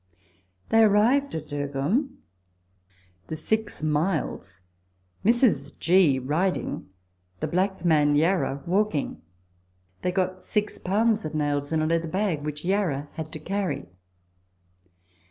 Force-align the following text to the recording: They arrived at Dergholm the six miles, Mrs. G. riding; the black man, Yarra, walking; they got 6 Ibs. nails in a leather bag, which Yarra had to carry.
They 0.69 0.83
arrived 0.83 1.35
at 1.35 1.49
Dergholm 1.49 2.17
the 3.27 3.35
six 3.35 3.83
miles, 3.83 4.59
Mrs. 5.23 5.77
G. 5.77 6.17
riding; 6.17 6.89
the 7.39 7.47
black 7.47 7.85
man, 7.85 8.15
Yarra, 8.15 8.63
walking; 8.65 9.21
they 10.01 10.11
got 10.11 10.41
6 10.41 10.79
Ibs. 10.79 11.35
nails 11.35 11.71
in 11.71 11.83
a 11.83 11.85
leather 11.85 12.07
bag, 12.07 12.41
which 12.41 12.65
Yarra 12.65 13.09
had 13.13 13.31
to 13.33 13.39
carry. 13.39 13.89